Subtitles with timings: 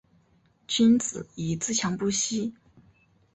[0.65, 2.55] 君子以自强不息